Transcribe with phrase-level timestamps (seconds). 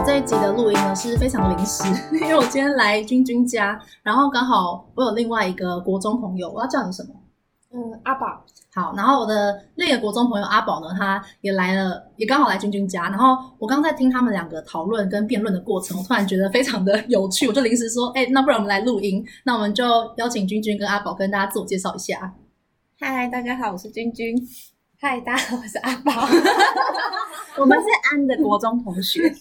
[0.00, 1.84] 我这一集的录音呢是非常临时，
[2.22, 7.10] 因为我今天来君君家，然后刚好我有另外一个国中朋友，我要叫你什么？
[7.74, 8.42] 嗯，阿宝。
[8.72, 13.10] 好，然后我的另一个国中朋友阿宝呢，他也来了，也刚好来君君家。
[13.10, 19.22] 然后我刚在听他们两个讨论跟辩论的过程，我突然觉得非常的有趣，我就临时说，哎，那不然我们来录音？
[19.44, 19.84] 那我们就
[20.16, 22.32] 邀请君君跟阿宝跟大家自我介绍一下。
[22.98, 24.34] 嗨，大家好，我是君君。
[24.98, 26.26] 嗨，大家好，我是阿宝。
[27.60, 29.30] 我们是安的国中同学。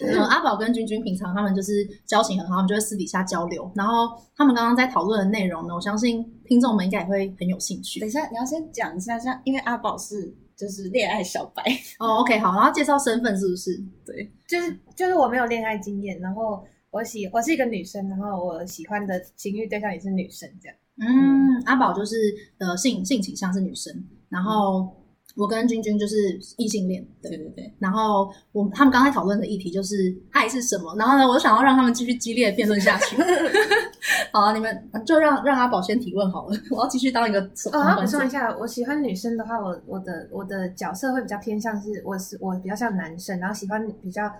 [0.00, 3.70] 嗯，阿宝跟君君平常他们就是交情很好，他们就会私底下交流。
[3.74, 8.00] 然后他们刚刚在讨论的内容呢，我相信听众们应该也会很有兴趣。
[8.00, 11.62] 等一下，你要先讲一下，像因为阿宝是就是恋爱小白
[11.98, 13.82] 哦，OK，好，然后介绍身份是不是？
[14.04, 20.76] 对，就是就是我没有恋爱经验，然后我喜我是一个女生，然后我喜欢的情欲对象也是女生，这样。
[20.98, 22.16] 嗯，阿宝就是
[22.58, 23.92] 的性性倾向是女生，
[24.28, 24.90] 然后
[25.36, 26.16] 我跟君君就是
[26.56, 27.70] 异性恋，对对对。
[27.78, 33.16] 然后我他们刚才讨论的议题就是爱是什么，然后呢，我想要让他们继续激烈的辩论下去。
[34.32, 37.40] 好啊，你们就让让阿宝先提问好了，我要继续当一个。
[37.72, 44.30] 哦，我补充一下，我喜欢女生的话，我我的我的角色会比较偏向是，我是我比较像男生，然后喜欢比较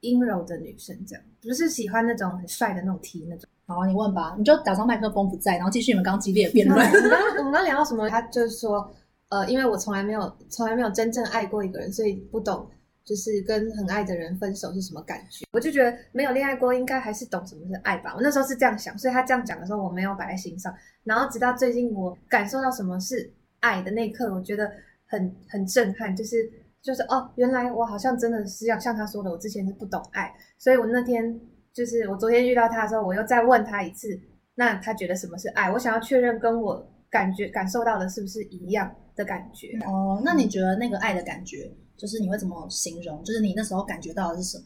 [0.00, 3.48] 阴柔的女生，这样不是喜欢那种很帅的那种 T 那种。
[3.66, 6.78] 好，你问吧，你就假装麦克风不在，然后继续你们刚刚激烈的辩论。
[6.78, 8.08] 我们刚我们刚聊到什么？
[8.10, 8.90] 他就是说，
[9.28, 12.68] 呃，因为我从来没有从来没有真正爱过一个人，所以不懂
[13.04, 15.46] 就是跟很爱的人分手是什么感觉。
[15.52, 18.14] 我就觉得没有恋爱过，应该还是懂什么是爱吧。
[18.16, 20.74] 我那时候是这样想，所以他这样讲的时候，我没有摆在心上。
[21.04, 24.70] 然后直到最近，我感受到什么是爱的那一刻，我觉得
[25.06, 26.50] 很很震撼，就是
[26.82, 31.40] 就是哦，原来我好像真的是要像他说的，我之前是不懂爱，所以我那天。
[31.70, 34.08] 就是我昨天遇到他的时候，我又再问他一次，
[34.56, 35.70] 那他觉得什么是爱？
[35.70, 39.78] 我想要确认跟我感觉感受到的是不是一样的感觉。
[39.86, 43.22] 哦，那你觉得那个爱的感觉，就是你会怎么形容？
[43.24, 44.64] 就是你那时候感觉到的是什么？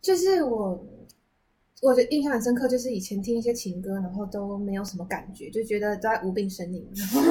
[0.00, 0.84] 就是我。
[1.82, 6.86] 我的印象很深刻，就是以前听一些情歌，然后都没有什么感觉，就觉得都在无病呻吟。
[6.94, 7.22] 然后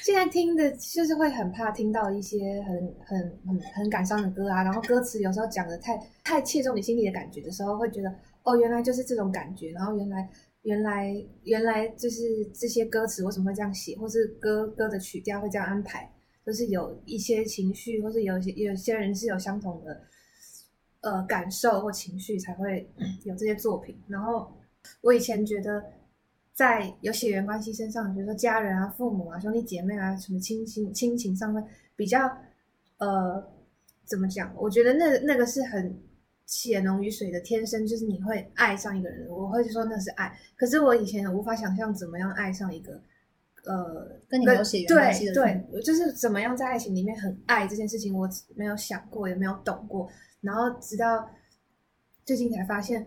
[0.00, 9.72] 现在听的，就是会很怕听到一些很很很很感伤的歌啊，然后歌词有时候讲的太太切中你心里的感觉的时候，会觉得哦，原来就是这种感觉。
[9.72, 10.30] 然后原来
[10.62, 11.14] 原来
[11.44, 16.12] 原来就是这些歌词为什么会这样写，或是歌歌的曲调会这样安排，
[16.44, 20.02] 就是有一些情绪，或是有些有些人是有相同的。
[21.00, 22.90] 呃，感受或情绪才会
[23.22, 23.96] 有这些作品。
[24.08, 24.52] 然后
[25.00, 25.80] 我以前觉得，
[26.52, 31.64] 在有血缘关系身上，比如说家人啊、父母啊、兄弟姐妹啊，什么亲情亲情上面
[31.94, 32.28] 比较
[32.96, 33.40] 呃，
[34.04, 34.52] 怎么讲？
[34.56, 35.96] 我觉得那那个是很
[36.48, 39.28] 血浓于水的，天生就是你会爱上一个人。
[39.28, 40.34] 我会说那是爱。
[40.56, 42.98] 可是我以前无法想象怎么样爱上一个
[43.66, 45.62] 呃，跟你没有血缘关系的人。
[45.70, 48.26] 对，对，就是怎么样在爱情里面很爱这件事情，我
[48.56, 50.08] 没有想过，也没有懂过。
[50.40, 51.28] 然后直到
[52.24, 53.06] 最近才发现，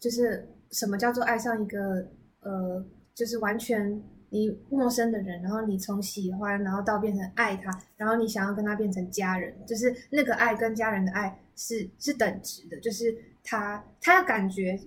[0.00, 2.08] 就是什么叫做爱上一个
[2.40, 2.82] 呃，
[3.14, 14.78] 就是完全你陌生的人，然后你从喜欢，然后到变成爱他，然后你想要跟他变成家人，就是那个爱跟家人的爱是是等值的，就是他他的感觉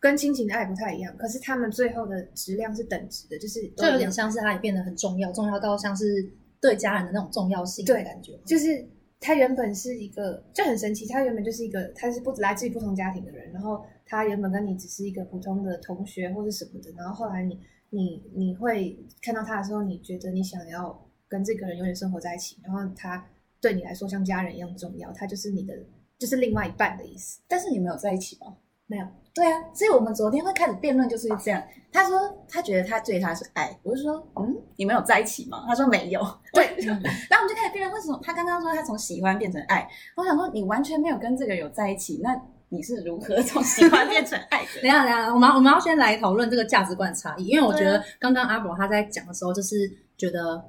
[0.00, 6.28] 跟亲情的爱不太一样，可是他们最后的质量是等值的，就是就有点像是他也变得很重要，重要到像是
[6.60, 8.86] 对家人的那种重要性的感觉，就是。
[9.20, 17.58] 他原本是一个就很神奇，他原本就是一个他是不来自于不同家庭的人，然后他原本跟你只是一个普通的同学或者什么的，然后后来你
[17.90, 23.24] 你你会看到他的时候，你觉得你想要跟这个人永远生活在一起，然后他
[23.60, 25.74] 对你来说像家人一样重要，他就是你的
[26.18, 27.40] 就是另外一半的意思。
[27.48, 28.56] 但是你们有在一起吗？
[28.86, 29.06] 没有。
[29.34, 31.62] 对啊，所以我们昨天会开始辩论就是这样。
[31.92, 35.64] 他说他觉得他对他是爱，我就说嗯，你们有在一起吗？
[35.66, 36.20] 他说没有。
[36.52, 42.34] 对， 然后我们就开始辩论为什么他刚刚说他从喜欢变成爱，我想说你完全没有跟这个有在一起，那
[42.70, 44.80] 你是如何 从喜欢变成爱的？
[44.82, 49.76] 等一下等一下，我们我们要先来讨论这个价值观的差异，因为我觉得刚刚阿宝他在讲的时候，就是
[50.16, 50.62] 觉得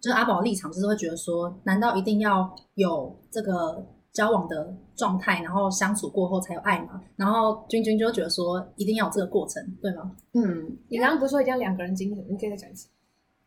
[0.00, 3.86] 就是阿宝立场就是会觉得说，难道一定要有这个？
[4.14, 7.02] 交往的状态，然后相处过后才有爱吗。
[7.16, 10.14] 然后君君就觉得说，一定要有这个过程，对吗？
[10.34, 12.20] 嗯，你刚刚不是说一定要两个人经历？
[12.30, 12.86] 你可以再讲一次。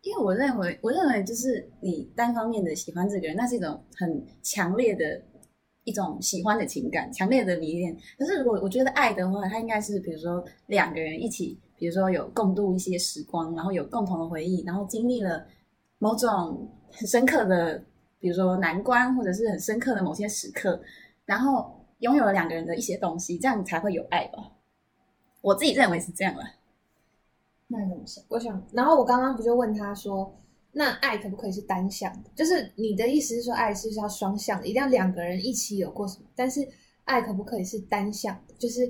[0.01, 5.05] 因为我认为，我认为就是你单方面的喜欢这个人，那是一种很强烈的
[5.87, 7.95] 一种喜欢的情感，强烈的迷恋。
[8.19, 15.45] 可是如果我觉得爱的话，它应该是比如说两个人一起比如说有共度一些时光，然后有共同的回忆，然后经历了
[15.99, 17.81] 某种很深刻的，
[18.19, 20.81] 比如说难关，或者是很深刻的某些时刻，
[21.23, 24.51] 然后拥有了两个人的一些东西，这样才会有爱吧。
[25.39, 26.43] 我自己认为是这样了。
[27.67, 28.21] 那你怎么想？
[28.27, 30.37] 我想，然后我刚刚不就问他说，
[30.77, 32.29] 那爱可不可以是单向的？
[32.35, 36.27] 就是你的意思是说，爱是要双向的，一定要两个人一起有过什么？
[36.35, 36.61] 但是
[37.03, 38.53] 爱可不可以是单向的？
[38.59, 38.87] 就是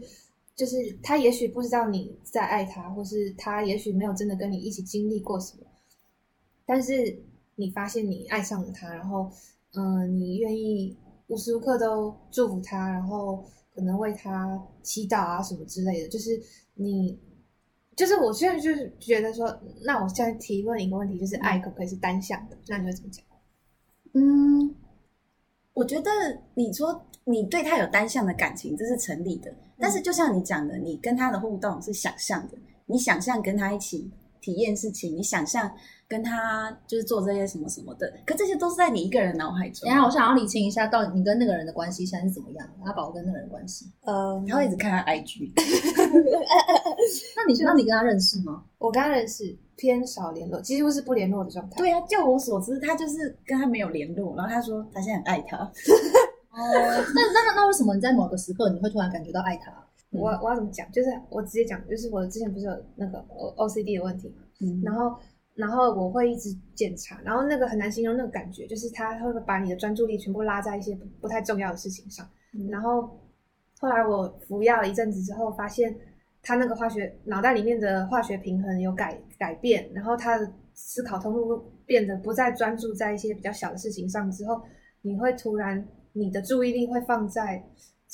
[0.54, 5.66] 就是他也许不知道你在爱他，或是他也许没有真的跟你一起经历过什么，
[6.66, 7.24] 但是
[7.56, 9.31] 你发现你爱上了他，然后
[9.75, 10.98] 嗯、你愿意
[11.28, 16.38] 无时无刻都祝福他，然后可能为他祈祷啊什么之类的，就是
[16.74, 17.18] 你。
[17.98, 22.58] 就是我现在就是觉得说，那我现在提问一个问题，就是爱可不可以是单向的？
[22.68, 23.26] 那你会怎么讲？
[24.14, 24.74] 嗯，
[25.74, 26.10] 我觉得
[26.54, 29.54] 你说你对他有单向的感情，这是成立的。
[29.78, 34.10] 但是就像你讲的，你跟他的互动是想象的，你想象跟他一起。
[34.40, 35.70] 体验事情，你想象
[36.07, 39.89] 跟他就是做这些什么什么的，可这些都是在你一个人脑海中。
[39.89, 42.68] 然后我想要理清一下，到底你跟那个人的关系现在是怎么样？
[42.86, 45.51] 阿宝跟那个人关系，呃，他会一直看他 IG。
[47.36, 48.63] 那你那你跟他认识吗？
[48.77, 51.75] 我跟他认识偏少联络，几乎是不联络的状态。
[51.77, 55.57] 对啊，就我所知，他就是跟他没有联络，然后他说他现在很爱他。
[56.57, 56.63] 哦，
[57.13, 59.71] 那那那为什么你在某个时刻你会突然感觉到爱他？
[60.10, 60.89] 我我要怎么讲？
[60.92, 63.19] 就是我直接讲，就是我之前不是有那个
[63.57, 65.13] O C D 的问题嘛，嗯，然后
[65.57, 73.19] 然后我会一直检查，然后那个很难形容那个感觉，就是他会把你的专注力全部拉在一些不不太重要的事情上，嗯，然后
[73.80, 75.94] 后来我服药了一阵子之后，发现
[76.42, 84.62] 他那个化学脑袋里面的化学平衡有改改变，然后他的思考通路变得不再专注在一些比较小的事情上之后，
[85.01, 87.63] 你会突然你的注意力会放在。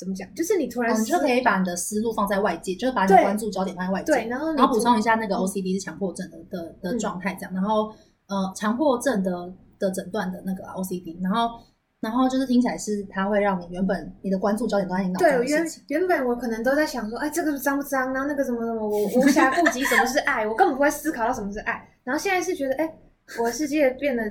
[0.04, 0.32] 怎么讲？
[0.34, 4.12] 就是你突然、哦，你就可以把你的思路放在外界，就是把你的关注焦点放在外界。
[4.12, 7.52] 对，然后然后补充一下，那个 OCD 是强迫症的的的状态，这样。
[7.52, 7.90] 嗯、然后
[8.26, 11.58] 呃，强迫症的的诊断的那个 OCD，然后
[12.00, 15.38] 然后就是听起来是它会让你原本你的关注焦点都在你脑袋。
[15.38, 18.12] 对，原原本我可能都在想说，哎，这个脏不脏？
[18.12, 21.86] 然后那个什么什么，我无暇顾及什么是爱， 我根本不会思考到什么是爱。
[22.04, 22.94] 然后现在是觉得，哎，
[23.38, 24.22] 我的世界变得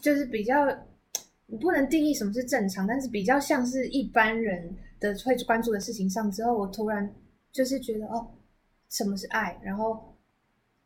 [0.00, 0.66] 就是比较，
[1.46, 4.76] 你不能定义什么是正常，但是比较像是一般人。
[5.12, 7.14] 的会关注的事情上之后，我突然
[7.52, 8.26] 就是觉得哦，
[8.88, 9.60] 什么是爱？
[9.62, 10.16] 然后，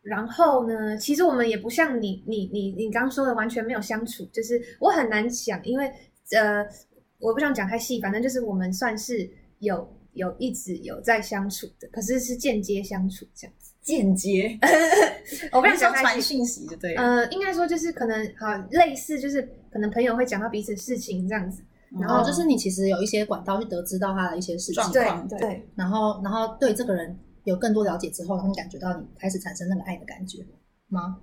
[0.01, 0.97] 然后呢？
[0.97, 5.89] 其实我们也不像你，你，你，你刚刚说的完全没有相处，就是我很难讲，因为
[6.31, 6.65] 呃，
[7.19, 9.29] 我不想讲太细，反正就是我们算是
[9.59, 13.73] 有有一直有在相处的，可是是间接相处这样子。
[13.81, 14.59] 间接，
[15.51, 17.01] 我不想讲传讯息就对了。
[17.01, 19.41] 呃，应该说就是可能好类似，就是
[19.71, 21.63] 可能朋友会讲到彼此事情这样子。
[21.97, 30.45] 然后就是你其实有一些管道去得知到他的一些事情，对，对，然后然后对这个人有更多了解之后，然后你感觉到你开始产生那个爱的感觉
[30.87, 31.19] 吗？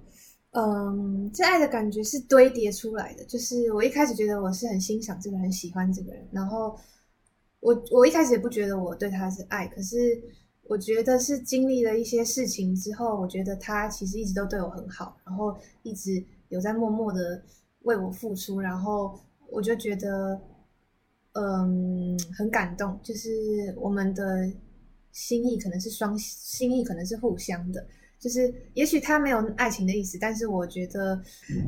[0.51, 3.25] 嗯，这爱的感觉是堆叠出来的。
[3.27, 6.77] 就是我一开始觉得我是很欣赏这个人，喜欢这个人，然后
[7.61, 9.97] 我我一开始也不觉得我对他是爱，可是
[10.65, 17.41] 我觉得是经历了一些事情之后，我觉得他其实一直都对我很好，然后一直有在默默的
[17.83, 19.17] 为我付出，然后
[19.49, 20.41] 我就觉得。
[21.39, 23.29] 嗯，很感动，就是
[23.77, 24.51] 我们的
[25.13, 27.87] 心意可能是双心意，可能是互相的。
[28.19, 31.23] 就是也许他没有爱情的意思，但是我觉得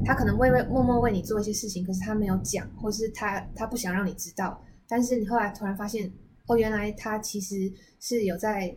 [0.07, 4.59] 他可能会为默默为你做一些事情，可是他没有讲，或是他他不想让你知道。
[4.89, 6.11] 但是你后来突然发现，
[6.47, 7.71] 哦，原来他其实
[8.01, 8.75] 是有在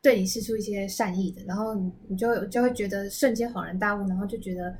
[0.00, 4.74] 对你施出一些善意的，然后你你就就会觉得瞬间恍然大悟，然后就觉得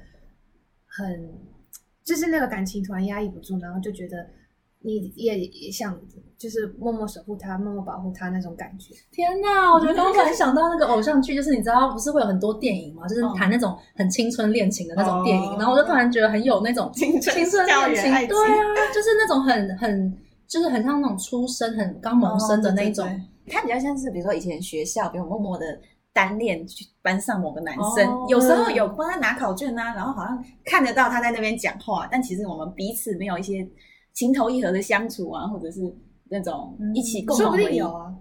[0.87, 1.31] 很
[2.03, 4.27] 就是那个感情突然压抑不住，然后就觉得。
[4.81, 5.99] 你也也想
[6.39, 8.95] 就是默默守护他，默默保护他那种感觉。
[9.11, 18.63] 天哪，我觉得刚刚突然想到那个偶像剧，就是你知道不是会有很多电影嘛，就是谈那种很青春恋情的那种电影，哦、然后我就突然觉得很有那种青春恋情，对啊，
[18.95, 20.17] 就是那种很很
[20.47, 23.05] 就是很像那种出生很刚萌生的那种，
[23.49, 25.81] 它、哦、比较像是比如说以前学校，比如默默的
[26.13, 33.67] 单恋去班上某个男生，哦、有时候有帮他拿考卷啊，然后好像看得到他在那边讲话，但其实我们彼此没有一些。
[34.17, 35.95] 情投意合的相处啊，或者是
[36.31, 38.13] 那种一起共同回忆，说不定有啊。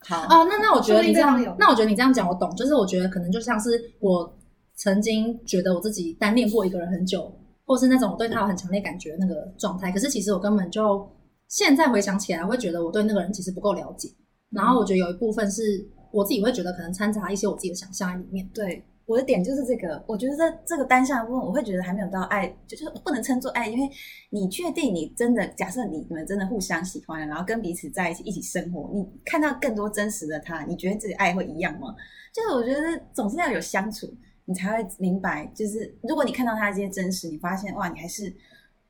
[0.00, 4.30] 好哦，那那我觉得你这样，那我觉得你这样讲我懂，就是我觉得可能就像是我
[4.74, 7.32] 曾经觉得我自己单恋过一个人很久，
[7.64, 9.92] 或是那种我对他有很强烈感觉的那个状态。
[9.92, 11.08] 可是其实我根本就
[11.46, 14.08] 现在回想起来，会觉得我对那个人其实不够了解。
[14.50, 18.50] 然后我觉得有一部分是我自己会觉得可能掺杂一些我自己的想象在里面。
[18.52, 18.84] 对。
[19.10, 23.90] 我的点就是这个，我觉得这这个单向的部分，我会觉得还没有到爱，就是不能称作爱，因为
[24.30, 31.92] 你确定你真的假设你你们真的互相喜欢，然后跟彼此在一起一起生活，你看到更多真实的他，你觉得这个爱会一样吗？
[32.32, 34.06] 就是我觉得总是要有相处，
[34.44, 38.32] 你才会明白，就是如果你看到他这些真实，你发现哇，你还是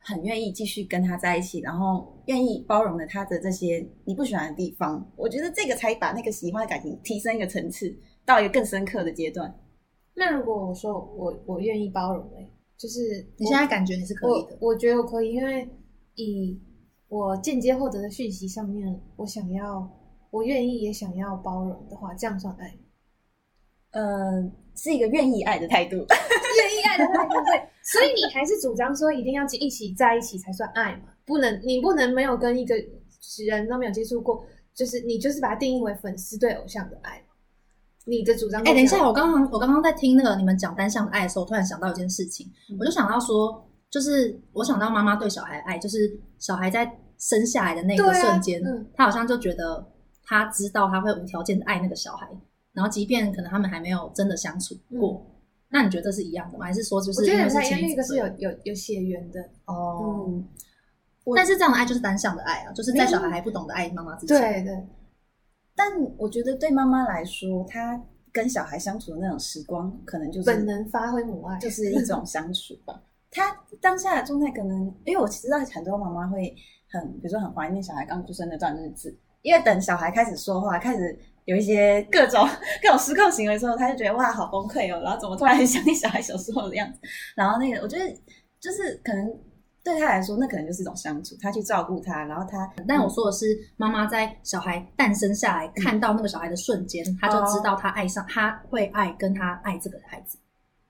[0.00, 7.96] 很愿意继续跟他在一起，然后愿意包容了他的这些你不喜欢的地方，我觉得这个才把那个喜欢的感情提升一个层次，
[8.26, 9.50] 到一个更深刻的阶段。
[10.14, 14.56] 那如果我说我我愿意包容嘞，就是你现在感觉你是可以的？
[14.60, 15.68] 我，我觉得我可以，因为
[16.14, 16.60] 以
[17.08, 19.88] 我间接获得的讯息上面，我想要，
[20.30, 22.76] 我愿意也想要包容的话，这样算爱？
[23.92, 27.34] 呃，是一个愿意爱的态度， 愿意爱的态度。
[27.44, 31.14] 对，所以你还是主张说一定要一起在一起才算爱嘛？
[31.24, 32.74] 不能，你不能没有跟一个
[33.46, 37.22] 人都没有接触过，就是你就是把它定义为粉丝对偶像的爱。
[38.10, 38.60] 你的主张？
[38.62, 49.86] 哎、欸，等一下，我刚刚我刚刚在听那个你们讲单向的爱的时候，我突然想到一件事情，嗯、我就想到说，就是我想到妈妈对小孩的爱，就是小孩在生下来的那个瞬间，啊嗯、他好像就觉得
[50.24, 52.28] 他知道他会无条件的爱那个小孩，
[52.72, 55.40] 然后即便可能他们还没有真的相处过，嗯、
[55.70, 56.66] 那你觉得这是一样的吗？
[56.66, 60.24] 还是说就是因为是前那个是有有有血缘的哦？
[60.28, 60.44] 嗯、
[61.36, 64.86] 但是这样的爱就是单向的爱啊，就是在小孩还不懂得爱妈妈之前，对对。
[65.82, 67.98] 但我觉得对妈妈来说，她
[68.30, 73.02] 跟小孩相处的那种时光，可能就是本能发挥母爱，就 是一种相处吧。
[73.30, 76.54] 她当下的状态，可能因为我知道很多妈妈会
[76.90, 82.46] 很，比如说很怀念小孩刚出生那段日子，因为等小孩开始说话，开始有一些各种
[82.82, 86.98] 各种失控行为之后，她就觉得哇，好崩溃哦，然后怎么突然很想念小孩小时候的样子？
[87.34, 88.04] 然后那个，我觉得
[88.60, 89.34] 就是可能。
[89.82, 92.70] 对他来说，那可能就是一种相处，他去照顾他，然后他。
[92.86, 100.38] 但我说的是，妈妈在小孩诞生下来，看到那个小孩的瞬间，他就知道他爱上，他会爱跟他爱这个孩子。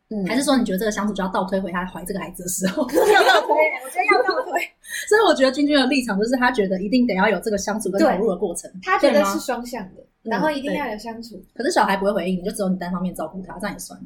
[0.09, 2.82] 嗯，还是说你觉得这个相处就要倒推回他怀这个孩子的时候？
[2.90, 3.54] 要倒推，
[3.85, 4.61] 我觉得要倒推。
[5.09, 8.68] 所以我觉得君君的立场就是，他觉得一定得要有这个相处跟投入的过程。
[8.82, 11.40] 他觉得是双向的，然后一定要有相处。
[11.54, 13.97] 可是小孩不会回应，你就只有你单方面照顾他，这样也算。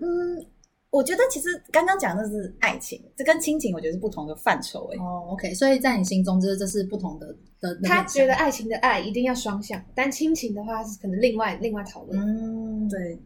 [0.00, 0.44] 嗯。
[0.90, 4.98] 我觉得其实刚刚讲的是爱情，这跟亲情我觉得是不同的范畴哎。
[4.98, 7.26] 哦，OK，所以在你心中，就是这是不同的
[7.60, 7.78] 的。
[7.82, 12.18] 他觉得爱情的爱一定要双向，但亲情的话是可能另外另外讨论。
[12.18, 13.20] 嗯，对。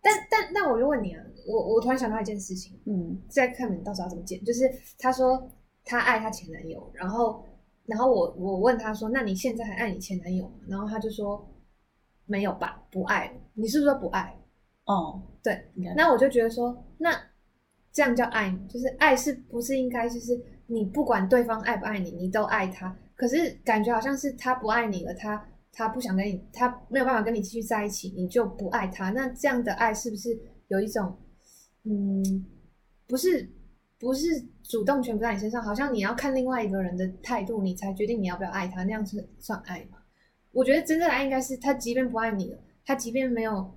[0.00, 4.42] 但但那我就问你啊，我我突然想到一件事情，嗯，再看你到时候要怎么剪。
[4.44, 5.50] 就是他说
[5.84, 7.44] 他爱他前男友，然后
[7.84, 10.54] 然后我我问他说，那你现在还爱你前男友吗？
[10.68, 11.44] 然后他就说
[12.24, 13.30] 没有吧，不爱。
[13.54, 14.38] 你是不是说不爱？
[14.86, 17.12] 哦，对，那我就觉得说，那
[17.92, 18.60] 这样叫爱吗？
[18.68, 22.96] 就是爱是不是应该就是你不管对方爱不爱你，你都爱他。
[23.16, 29.10] 可是感觉好像是他不爱你了，他他不想跟你，他没有办法跟你继续在一起，你就不爱他。
[29.10, 30.38] 那这样的爱是不是
[30.68, 31.18] 有一种，
[31.82, 32.46] 嗯，
[33.08, 33.50] 不是
[33.98, 39.98] 不是主动权不在你身上，好像你要看另外一个人的态度，你才决定你要不要爱他，那样是算爱吗？
[40.52, 43.68] 我觉得真正的爱应该是他即便不爱你了，他即便没有。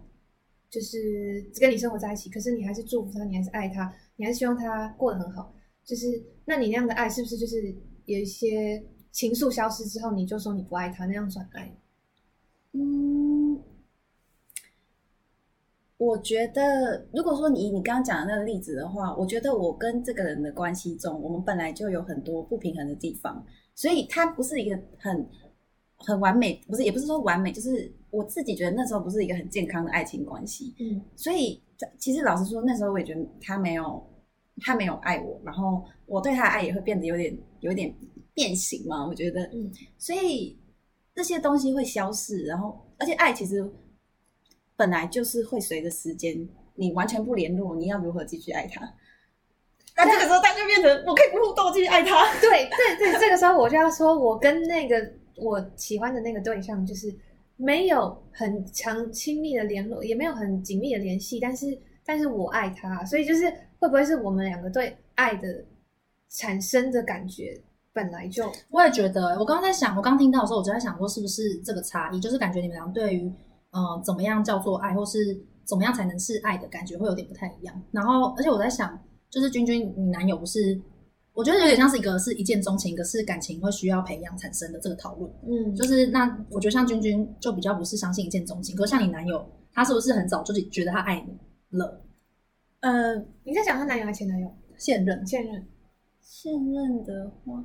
[0.69, 5.51] 就是跟你生活在一起，可是你还是祝福他，你还是爱他，你还是希望他过得很好。
[5.83, 7.73] 就是，那你那样的爱是不是就是
[8.05, 11.75] 有一些情愫消失之后，你就说你不爱他，那样算爱？
[12.73, 13.59] 嗯，
[15.97, 25.27] 我觉得，如果说你你刚刚讲的那个例子的话，我觉得我跟这个人的关系中，我们本来就有很多不平衡的地方，所以他不是一个很
[25.95, 27.91] 很完美，不是，也不是说完美，就是。
[28.11, 31.61] 我自己觉得那时候不是一个很健康的爱情关系，嗯，所以
[31.99, 34.03] 其实老实说，那时候我也觉得他没有，
[34.61, 37.93] 他没有爱我，然后我对他的爱也会变得有点有点
[38.33, 40.57] 变形嘛，我觉得，嗯，所以
[41.13, 43.63] 这些东西会消逝，然后而且爱其实
[44.75, 48.81] 本来就是会随着时间，你完全不联络，你要如何继续爱他？
[49.95, 57.15] 那这个时候他就变成我可以不互动继续爱他，对对对，这个时候我就要说，我跟那个我喜欢的那个对象就是。
[57.61, 63.49] 没有很强亲密的联络，也没有很紧密的联系，但是，但是我爱他，所以就是
[63.79, 65.65] 会不会是我们两个对爱的
[66.29, 67.61] 产生的感觉
[67.91, 68.49] 本来就？
[68.69, 73.29] 我也觉得，我刚刚在想，我刚听到的时候，我就在想说，是不是这个差异，就是感觉你们俩对于
[73.71, 77.83] 呃怎么样叫做爱，或是怎么样才能是爱的感觉会有点不太一样。
[77.91, 78.97] 然后，而且我在想，
[79.29, 80.79] 就是君君，你男友不是？
[81.39, 85.31] 我觉得有点像是一个是一见钟情，一个是感情会需要培养产生的这个讨论。
[85.47, 92.03] 嗯，就是那我觉得像君君就比较不是相信一见钟情，可是像你男友，他是不是很早就是觉得他爱你了？
[92.81, 93.15] 呃，
[93.45, 94.53] 你在讲他男友还是前男友？
[94.77, 95.65] 现任，现任，
[96.19, 97.63] 现任的话，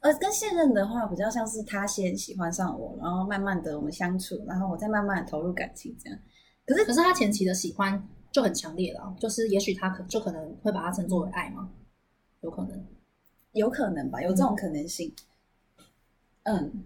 [0.00, 6.18] 呃，跟现任的话比较像是他先喜欢上我，然后慢慢的我们相处，然后我再慢慢的投入感情这样。
[6.64, 11.68] 可是，可是他前期的喜欢就很强烈了，就是也许他可就可能会把它称作为爱吗？
[12.40, 12.86] 有可能，
[13.54, 15.12] 有可能吧，有这种可能性。
[16.42, 16.56] 嗯。
[16.56, 16.84] 嗯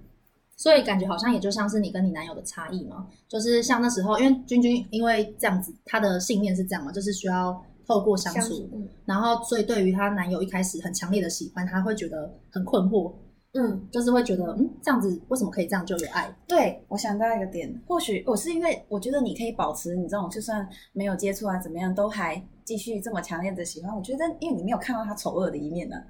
[0.60, 13.12] 所以感觉好像也就像是你跟你男友的差异嘛，就是像那时候，因为君君因为这样子，她的信念是这样嘛，就是需要透过相处，相处嗯、然后所以对于她男友一开始很强烈的喜欢，她会觉得很困惑，
[13.52, 16.28] 嗯，就是会觉得嗯，这样子为什么可以这样就有爱？
[16.48, 23.96] 对，我想到一个点，或许我是因为我觉得你可以保持你这种就算没有接触啊怎么样，都还继续这么强烈的喜欢。
[23.96, 26.02] 我觉得因为你没有看到他丑恶的一面呢、啊，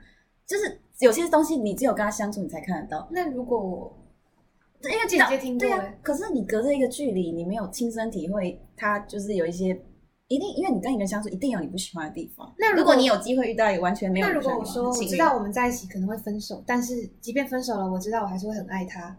[0.49, 3.07] 就是有些东西你只有跟他相处，你才看得到。
[3.13, 3.95] 那如果
[4.83, 5.95] 因为姐姐听过，对呀、啊。
[6.03, 9.79] 可是你隔着一个距离，你没有亲身体会，他就是有一些
[10.29, 12.51] 一定，因为你跟一个人相处，一定有你不喜欢的地方。
[12.59, 19.15] 那如果，如果你有机会遇到一个完全没有，那如果我说我知道我们在一起可能会分手，但是即便分手了，我知道我还是会很爱他，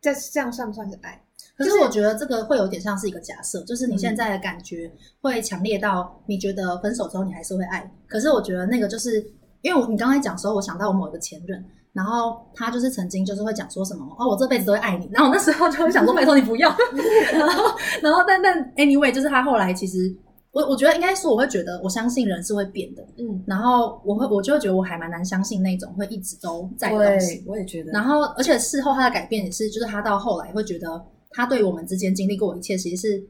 [0.00, 1.22] 这这样算不算是爱？
[1.56, 7.90] 可是我觉得这个会有点像是一个假设，就是你现在的感觉会强烈到你觉得分手之后你还是会爱。
[8.06, 9.22] 可是我觉得那个就是
[9.62, 11.64] 因为我你刚才讲的时候，我想到我某一个前任。
[11.92, 15.08] 然后他就是曾经就是会讲说什么哦，我这辈子都会爱你。
[15.10, 16.72] 然后我那时候就会想说，拜托你不要。
[17.34, 17.64] 然后，
[18.00, 20.14] 然后但但 anyway，就是他后来其实
[20.52, 23.04] 我我觉得应该说，我会觉得我相信人是会变的。
[23.18, 27.42] 嗯，然后我会我就会觉得我还蛮难相信那种会一直都在的东西。
[27.44, 27.90] 我也觉得。
[27.90, 33.26] 然后而且事后他的改变也是，就是他到后来会觉得他对我们之间经历过一切，其实是。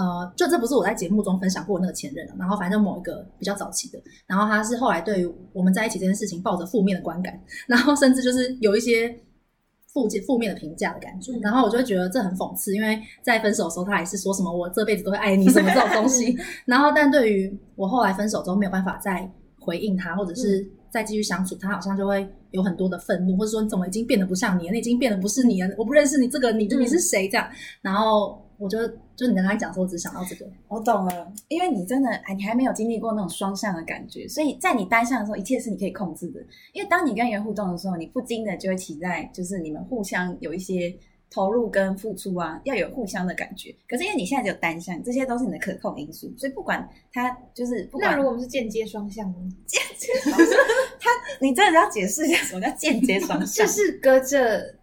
[0.00, 7.38] 呃，就这不是我在节目中分享过的那个前任了，然后反正某一个比较早期的，然后他是后来对于我们在一起这件事情抱着负面的观感，
[7.68, 9.14] 然后甚至就是有一些
[9.92, 27.46] 负负面的评价的感觉，然后我就会觉得这很讽刺，因为在分手的时候他还是说什么我这辈子都会爱你什么这种东西， 然后但对于我后来分手之后没有办法再回应他，或者是再继续相处，他好像就会有很多的愤怒，或者说你怎么已经变得不像你了，你已经变得不是你了，我不认识你这个你，你是谁这样，
[27.82, 28.42] 然后。
[28.60, 30.50] 我觉得，就你刚才讲说，我只想到这个。
[30.66, 36.40] 我懂了，因为你真的，哎，你还没有经历过那种双向的感觉，所以在你单向的时候，一切是你可以控制的。
[36.72, 40.96] 因为当你跟人互动的时候，你不禁的就会期待，就是你们互相有一些
[41.30, 43.76] 投入跟付出啊，要有互相的感觉。
[43.86, 49.36] 可是因为你现在只有单向，这些都是你的可控因素，所以不管他就是不管，那如果我们是间接双向呢？
[49.68, 50.46] 间接双向，
[50.98, 51.10] 他，
[51.42, 53.66] 你真的要解释一下什么叫间接双向？
[53.68, 54.76] 就是隔着，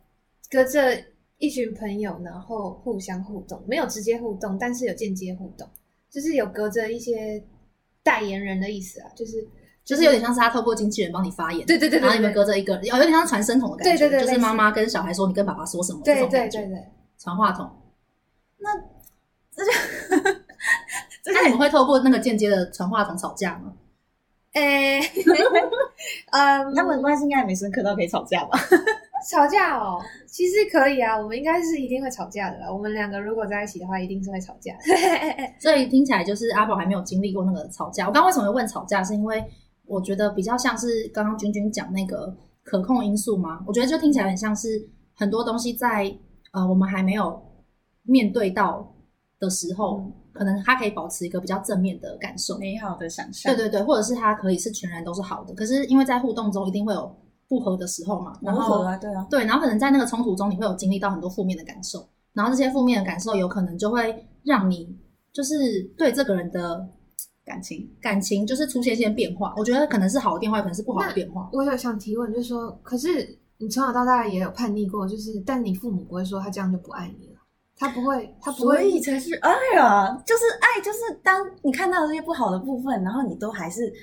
[0.52, 0.96] 隔着。
[1.38, 5.68] 一群朋友，然后互相互动，没有直接互动，但是有间接互动，
[6.10, 7.44] 就是有隔着一些
[8.04, 9.48] 代言人的意思啊，就是
[9.86, 17.70] 就是有点像是他透过经纪人帮你发言，对对对，然后你们隔着一个，有点像传声筒的感觉，对对对，就是妈妈跟小孩说你跟爸爸说什么，对对对对，传话筒。
[18.60, 18.76] 那
[19.56, 19.72] 这就，
[21.32, 23.74] 那你们会透过那个间接的传话筒吵架吗？
[24.54, 25.00] 诶，
[26.32, 28.58] 嗯，他们关系应该还没深刻到可以吵架吧？
[29.30, 32.72] 吵架哦，其实可以啊，我们应该是一定会吵架的啦。
[32.72, 34.74] 我们两个如果在一起的话，一定是会吵架。
[35.60, 38.08] 所以听起来就是阿宝还没有经历过那个吵架。
[38.08, 39.44] 我刚刚为什么会问吵架，是因为
[39.86, 43.62] 我觉得比较像是刚刚君君讲那个可控因素吗？
[43.68, 46.10] 我觉得就听起来很像是很多东西在
[46.54, 47.42] 呃我们还没有
[48.04, 48.96] 面对到
[49.40, 53.54] 的时候，嗯、可能他可以保持一个比较正面的感受，美好的想象。
[53.54, 55.54] 对对对，或者是他可以是全然都是好的。
[55.54, 57.14] 可是因为在互动中一定会有。
[57.48, 64.94] 不合的时候嘛，然后啊，对啊，对，然后可能在那个冲突中，你会有经历到很多负面的感受，然后这些负面的感受有可能就会让你
[65.32, 66.86] 就是对这个人的
[67.46, 69.54] 感情感情就是出现一些变化。
[69.56, 71.50] 我觉得可能是好的变化，可能是不好的变化。
[71.54, 77.40] 我有想提问，就是说，可是你从小到大也有叛逆过，就是但你父母不会说他这样就不爱你了，
[77.78, 83.94] 他不会，他不会，所以才是爱啊，就是爱，就是当你看到这些不好的部分，然后你都还是。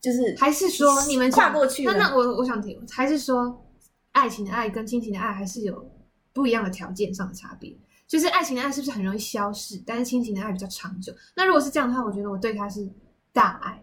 [0.00, 1.92] 就是还是说你们跨过去了？
[1.92, 3.64] 那那我我想听，还是说
[4.12, 5.90] 爱情的爱跟亲情的爱还是有
[6.32, 7.76] 不一样的条件上的差别？
[8.06, 9.80] 就是爱情的爱是不是很容易消逝？
[9.86, 11.12] 但是亲情的爱比较长久。
[11.36, 12.88] 那如果是这样的话，我觉得我对他是
[13.32, 13.80] 大爱，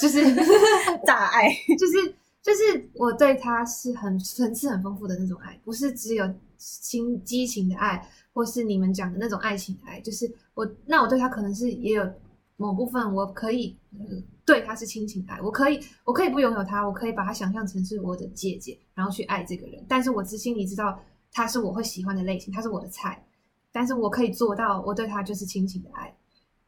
[0.00, 0.22] 就是
[1.04, 1.48] 大爱，
[1.78, 6.24] 就是就是我对他是很层次很丰富的那种爱，不是只有
[6.56, 10.00] 亲激情的爱，或是你们讲的那种爱情的爱。
[10.00, 12.10] 就是我那我对他可能是也有
[12.56, 13.76] 某部分我可以。
[14.44, 19.84] 对，他是亲情爱，我可以，我可以不拥有他，我可以把他想象成是我的姐姐，然后去爱这个人。
[19.88, 20.96] 但是我自心里知道
[21.32, 23.20] 他是我会喜欢的类型，他是我的菜。
[23.72, 26.14] 但是我可以做到，我对他就是亲情的爱。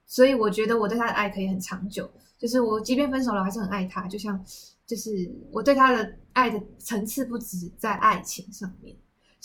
[0.06, 4.08] 所以我觉得我对他的爱可以很长久，就是我即便分手了，还是很爱他。
[4.08, 4.44] 就像，
[4.84, 8.96] 就是我对他的爱的层次不止在爱情上面。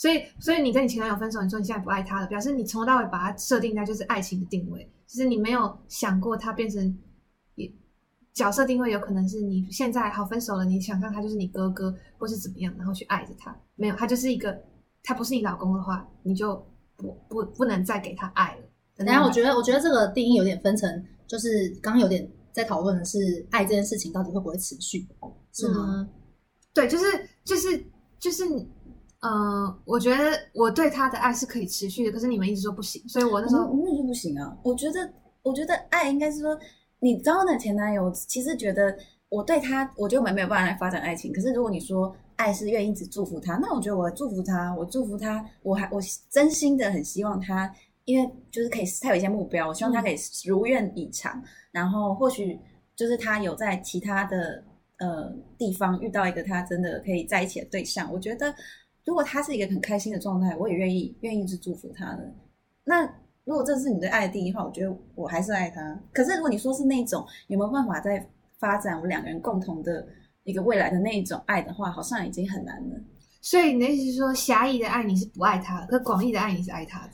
[0.04, 6.98] 所以，所以你跟你前男友分手，你说你现在不爱他了，表示你从头到尾把他设定在就是爱情的定位，就是你没有想过他变成。
[8.34, 13.56] 角色定位有可能是你现在好分手了，你想象他就是你哥哥或是怎么样，然后去爱着他。
[13.76, 14.60] 没有，他就是一个，
[15.04, 16.56] 他不是你老公的话，你就
[16.96, 18.62] 不不不能再给他爱了。
[18.96, 25.06] 等下，我觉得我觉得这个定义有点分成，就是刚刚有点在讨论的是爱这件事情到底会不会持续，
[25.52, 26.00] 是吗？
[26.00, 26.08] 嗯、
[26.74, 27.04] 对，就是
[27.44, 27.86] 就是
[28.18, 28.44] 就是，
[29.24, 34.56] 嗯、呃，我觉得我对他的爱是可以持续的，可是你们一直说不行，所以我那时候我那就不行啊。
[34.62, 36.58] 我觉得我觉得爱应该是说，
[37.00, 38.96] 你刚刚的前男友其实觉得
[39.28, 41.32] 我对他，我觉得我们没有办法来发展爱情。
[41.32, 42.14] 可是如果你说。
[42.36, 47.72] 爱是愿意一直祝福他，那我觉得我祝福他，我祝福他，我还我真心的很希望他，
[48.06, 51.32] 因为就是可以他有一些目标，我希望他可以如愿以偿。
[51.38, 52.58] 嗯、然后或许
[52.96, 54.64] 就是他有在其他的
[54.98, 58.52] 呃地方遇到一个他真的可以在一起的对象，我觉得
[59.04, 62.34] 如果他是一个很开心的状态，我也愿意愿意去祝福他的。
[62.84, 63.04] 那
[63.44, 66.00] 如果这是你对爱的定义的话，我觉得我还是爱他。
[66.12, 70.06] 可是如果你说是那种有没有办法在发展我们两个人共同的？
[70.44, 72.96] 一个未来的那一种爱的话，好像已经很难了。
[73.40, 77.12] 所以你的意思是说，狭义的爱你是不爱他，可广义的爱你是爱他的？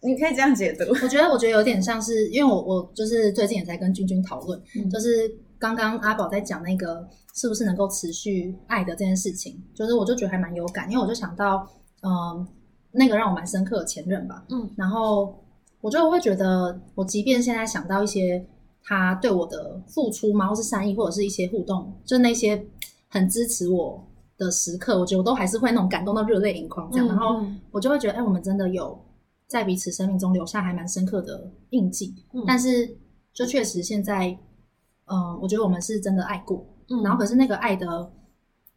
[0.00, 0.84] 你可以这样解读。
[0.90, 7.04] 我觉得，我觉得有点像是，因为我我就是最近也在跟君君讨论，嗯、就是刚刚阿宝在讲那个
[7.38, 11.66] 是不是能够持续爱的这件事情，就是我就觉得还蛮有感，因为我就想到，
[12.02, 12.46] 嗯、呃，
[12.90, 15.38] 那个让我蛮深刻的前任吧，嗯，然后
[15.80, 18.44] 我就会觉得，我即便现在想到一些。
[18.80, 22.64] 他对我的付出嘛，或是善意，或者是一些互动，就是那些
[23.08, 24.02] 很支持我
[24.38, 27.06] 的时刻，我觉得我都还是会那种感动到热泪盈眶这样。
[27.06, 28.98] 嗯、然后我就会觉得，哎、欸，我们真的有
[29.46, 32.14] 在彼此生命中留下还蛮深刻的印记。
[32.32, 32.96] 嗯、但是，
[33.34, 34.28] 就确实现在，
[35.04, 36.64] 嗯、呃，我觉得我们是真的爱过。
[36.90, 38.10] 嗯、然后，可是那个爱的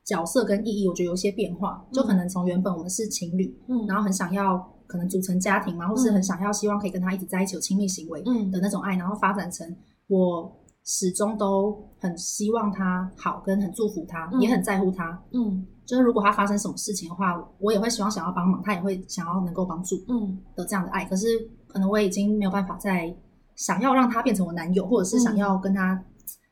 [0.04, 1.86] 角色跟意义，我觉得有些变化。
[1.92, 9.76] 就可能从原本我们是情侣，嗯，然后很想要可能组成家庭嘛，或是很想要希望可以跟他一直在一起有亲密行为的那种爱，然后发展成。
[10.08, 10.52] 我
[10.84, 15.24] 始终都很希望他好，跟很祝福他，嗯、也很在乎他。
[15.32, 19.96] 嗯，就是如果他发生什么事情的话，我也会希望想要帮忙，他也会想要能够帮助。
[20.10, 21.28] 嗯，的这样的爱，嗯、可是
[21.68, 23.16] 可能我已经没有办法再
[23.56, 26.04] 想要让他变成我男友，或者是想要跟他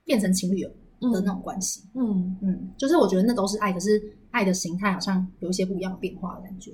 [0.06, 0.63] 变成情侣
[0.99, 1.83] 的那种关系。
[1.93, 6.71] 嗯嗯，就是我觉得那都是爱，可是爱的形态好像有一些不一样的变化的感觉。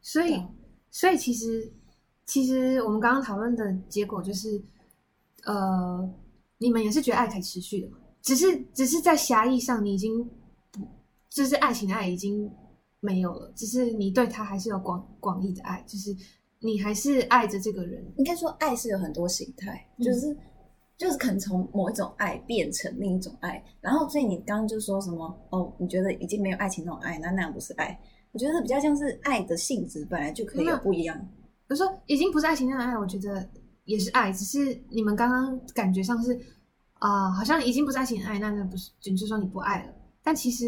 [0.00, 0.42] 所以，
[0.90, 1.72] 所以其实，
[2.26, 4.62] 其实我们刚刚讨论的结果就是。
[5.44, 6.06] 呃，
[6.58, 7.96] 你们也是觉得爱可以持续的嘛？
[8.20, 10.22] 只是只是在狭义上，你已经
[10.70, 10.86] 不，
[11.30, 12.46] 就是爱情的爱已经
[13.00, 13.50] 没有了。
[13.56, 16.14] 只是你对他还是有广广义的爱，就是
[16.58, 18.04] 你还是爱着这个人。
[18.18, 20.38] 应该说，爱是有很多形态，就是、嗯、
[21.00, 23.64] 就是可能从某一种爱变成另一种爱。
[23.80, 25.34] 然后，所以你刚刚就说什么？
[25.48, 27.98] 哦，你觉得已经没有爱情那种爱，那那样不是爱？
[28.32, 31.18] 我觉得比较像是爱的性质本来就可以有不一样。
[31.18, 33.48] 比如说，已经不是爱情那种爱，我觉得。
[33.86, 36.32] 也是爱，只是你们刚刚感觉上是
[37.00, 39.92] 啊、呃，好像已经不是爱情的爱，那那不是，就是说你不爱了。
[40.22, 40.66] 但其实，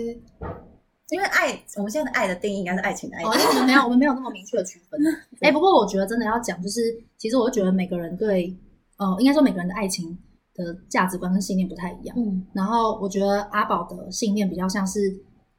[1.11, 3.23] 因为爱，我们现在的爱的定义应该是爱情的爱。
[3.23, 4.99] 哦，我们没有，我们没有那么明确的区分。
[5.41, 6.81] 哎、欸，不过我觉得真的要讲，就是
[7.17, 8.53] 其实我觉得每个人对，
[8.99, 10.19] 呃，应该说每个人的爱情
[10.55, 12.17] 的价值观跟信念不太一样。
[12.19, 12.47] 嗯。
[12.53, 15.01] 然后我觉得阿宝的信念比较像是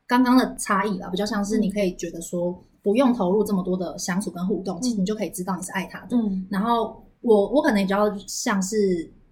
[0.08, 6.18] 刚刚的差异啦，比较像是你可以觉得说不用投入这么多的相处跟互动，其实你就可以知道你是爱他的。
[6.18, 6.48] 嗯。
[6.50, 7.02] 然后。
[7.24, 8.76] 我我可能也比较像是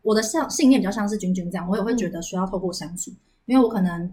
[0.02, 4.10] 我的像信念比较像是君君这样，我也会觉得需要透过相处，嗯、因为我可能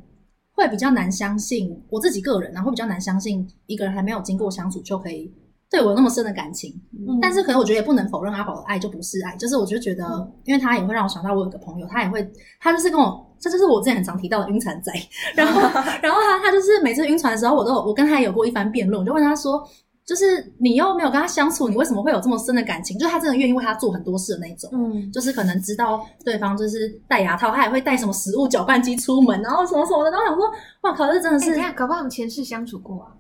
[0.50, 5.32] 会比较难相信我自己个人，然后会比较难相信一个人还没有经过相处就可以
[5.70, 6.72] 对我有那么深的感情。
[6.92, 14.92] 嗯、但是可能我觉得也不能否认阿宝的爱就不是爱，就是我就觉得，嗯、因为他也会让我想到我有个朋友，他也会他就是跟我，这就是我之前很常提到的晕船仔，
[15.34, 15.60] 然后
[16.02, 19.66] 然后他他就是每次晕船的时候，我都我跟他有过一番辩论，我就问他说。
[20.08, 22.98] 就是你又没有跟他相处，你为什么会有这么深的感情？
[22.98, 30.10] 就是他真的愿意为他做很多事的那种，嗯，就是可能知道对方就是戴牙套，他也会带什么食物搅拌机出门，然后什么什么的。
[30.10, 30.50] 然后想说，
[30.80, 33.12] 哇靠，这真的是，你看、欸，搞不好我们前世相处过啊。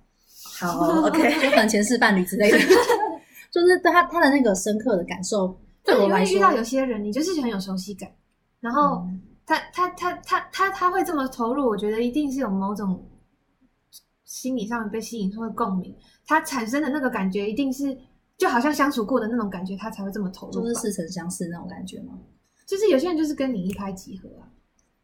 [0.60, 2.58] 好，OK， 就可能前世伴侣之类的，
[3.50, 8.10] 就是对他他的那个深刻的感受，对我来说，遇到有些人，你就是很有熟悉感，
[8.60, 9.06] 然后
[9.46, 13.08] 他、嗯、他他他他他会这么投入，我觉得一定是有某种
[14.24, 15.94] 心理上被吸引，或者共鸣。
[16.26, 17.96] 他产生的那个感觉，一定是
[18.36, 22.18] 就好像相处过的那种感觉，他才会这么投入，就是似曾相识那种感觉吗？
[22.66, 24.44] 就是有些人就是跟你一拍即合啊。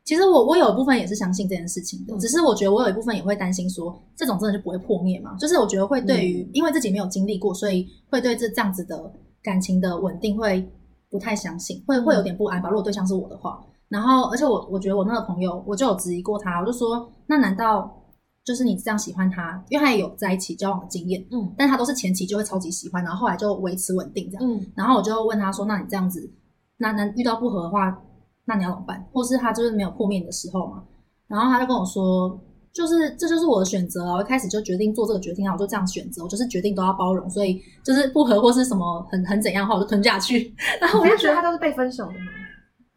[0.04, 5.34] 其实我我有一部分也是相信这件事情的，嗯、只是我觉得我有一部分也会担心说，这种真的就不会破灭嘛？
[5.36, 9.12] 就是我觉得会对于，嗯、因为自己没有经历过，所以会对这这样子的
[9.42, 10.68] 感情的稳定会
[11.10, 12.68] 不太相信，会会有点不安吧？
[12.68, 18.00] 如果对象是我的话，然后而且我我觉得我那个朋友，我就有质疑过他，我就说，那难道？
[18.44, 26.30] 就是你这样喜欢他，因为他也有在一起交往的经验，嗯，但他都是前期就会超级喜欢，然后后来就维持稳定这样，嗯，然后我就问他说：“那你这样子，
[26.76, 27.98] 那能遇到不合的话，
[28.46, 29.04] 那你要怎么办？
[29.12, 30.82] 或是他就是没有破灭的时候嘛？”
[31.26, 32.38] 然后他就跟我说
[32.72, 34.16] ：“就是这就是我的选择啊！
[34.16, 40.54] 我一开始就决定做这个决定啊，我就这样选择，我就是决定都要包容，所以就是不合或是什么很很怎样的话，我就吞下去。
[40.80, 42.26] 然后我就觉得他都是被分手的吗？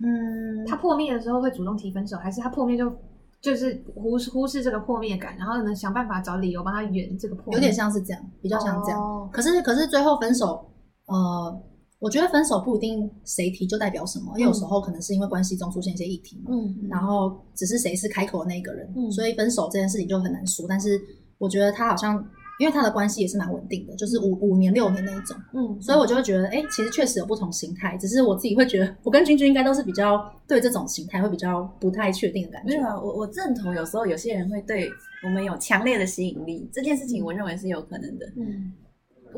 [0.03, 2.93] 嗯，他破灭的时候会主动提分手，还是他破灭就
[3.41, 7.55] 就是忽视忽视这个破灭感，然后呢想办法找理由帮他圆这个破灭？
[7.55, 9.01] 有点像是这样，比较像这样。
[9.01, 10.69] 哦、可是可是最后分手，
[11.07, 11.61] 呃。
[11.99, 20.65] 我觉得分手不一定谁提就代表什么，因为有时候可能是因为关系中出现一些议题嘛，嗯，然后只是谁是开口的那个人，嗯，所以分手这件事情就很难说。
[20.69, 20.99] 但是
[21.39, 22.15] 我觉得他好像，
[22.59, 32.75] 因为他的关系也是蛮稳定的，就是五五年六年那一种，嗯，所以我就会觉得，哎，其实确实有不同形态，只是我自己会觉得，我跟君君应该都是比较对这种形态会比较不太确定的感觉。
[32.75, 34.87] 没有啊，我我认同，有时候有些人会对
[35.23, 38.71] 我们有强烈的吸引力，这件事情我认为是有可能的，嗯。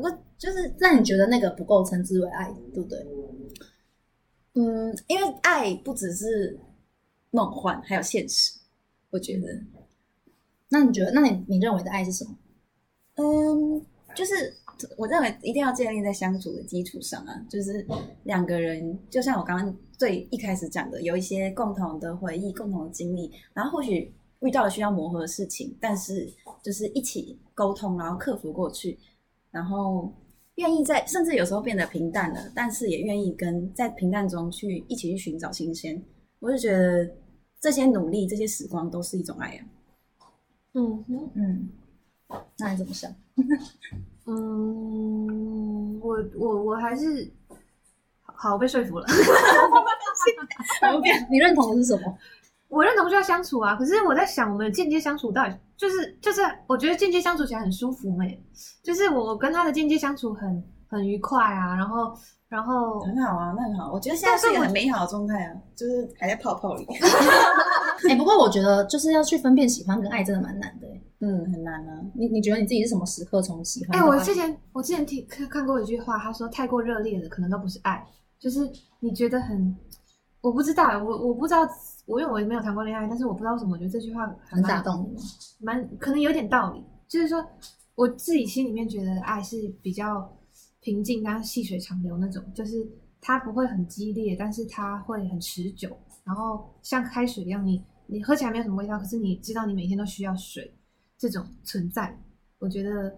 [0.00, 2.98] 不过，就是让你觉得那个不够称之为爱，对不对？
[4.54, 6.58] 嗯，因为爱不只是
[7.30, 8.58] 梦幻，还有现实。
[9.10, 9.46] 我觉得，
[10.70, 12.36] 那你觉得，那你你认为的爱是什么？
[13.16, 13.84] 嗯，
[14.14, 14.54] 就是
[14.96, 17.86] 我认为一定要建立在相处的基础上啊，就是
[18.24, 26.32] 两个人，就像我刚刚最一开始讲的，有一些共同的回忆、共同的经历，然后或许遇到了需要磨合的事情，但是
[26.62, 28.98] 就是一起沟通，然后克服过去。
[29.50, 30.12] 然后
[30.56, 36.00] 愿意在，甚至有时候变得平淡了，但是也愿意跟在平淡中去一起去寻找新鲜。
[36.38, 37.08] 我就觉得
[37.60, 39.64] 这些努力、这些时光都是一种爱啊。
[40.74, 41.68] 嗯嗯嗯，
[42.58, 43.12] 那你怎么想？
[44.26, 47.30] 嗯，我我我还是
[48.22, 49.06] 好，我被说服了。
[51.30, 52.18] 你认同的是什么？
[52.70, 58.40] 我认同就要相处啊，可是我在想，我们间接相处到底就是就是，我觉得间接相处起来很舒服诶，
[58.82, 62.14] 就是我跟他的间接相处很很愉快啊，然后
[62.48, 66.86] 然后很好啊，那很好，我觉得现在是一个很美好的状态啊，就是还在泡泡里。
[68.04, 70.86] 哎、 欸，不过我觉得就是要去分辨喜欢跟爱，真的蛮难的。
[71.22, 72.00] 嗯，很难啊。
[72.14, 73.98] 你你觉得你自己是什么时刻从喜欢？
[73.98, 78.06] 哎、欸，我之前我之前听看看过一句话，他说太过热烈的可能都不是爱，
[78.38, 79.76] 就是你觉得很。
[80.42, 81.68] 我不知道，我我不知道，
[82.10, 85.16] 我因为我也没有谈过恋爱，但是我不知道为什么，我觉得这句话很打动你，
[85.64, 86.84] 蛮可能有点道理。
[87.06, 87.46] 就是说，
[87.94, 90.28] 我自己心里面觉得爱是比较
[90.80, 92.84] 平静，但是细水长流那种，就是
[93.20, 100.74] 它不会很激烈，但是它会很持久，然后像开水一样，你你喝起来没有什么味道，可是你知道你每天都需要水，
[101.16, 102.18] 这种存在，
[102.58, 103.16] 我觉得，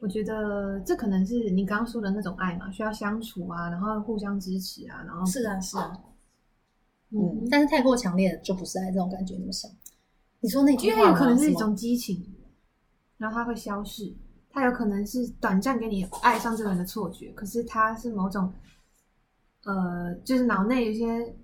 [0.00, 5.92] 我觉得这可能是你刚刚说的那种爱嘛，需要相处啊，然后互相支持啊，然后是啊是啊。
[7.16, 9.70] 嗯，但是太过强烈就不是爱这种感觉，你怎么想？
[10.40, 12.24] 你说那句话，因为有可能是一种激情，
[13.16, 14.14] 然后它会消逝，
[14.50, 18.52] 它有可能是短暂给你爱上这个人的错觉，可是它是某种，
[19.64, 21.34] 呃，就是脑内有些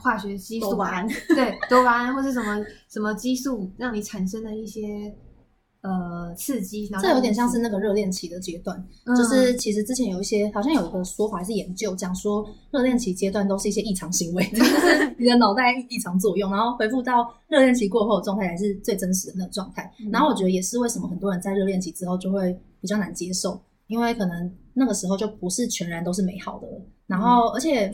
[0.00, 5.14] 化学激素，多巴胺，对，多巴胺或是什么什么激素，让你产生的一些。
[5.82, 19.90] 呃，刺激，然后这有点像是那个热恋期的阶段，嗯，就是其实之前有一些好像有一个说法还是研究讲说，热恋期阶段都是一些异常行为， 就是你的脑袋异常作用，然后恢复到热恋期过后的状态才是最真实的那个状态。
[20.00, 20.10] 嗯。
[20.10, 26.68] 然后我觉得也是为什么很多人在热恋期之后就会比较难接受，因为可能那个时候就不是全然都是美好的。
[27.06, 27.90] 然后而且，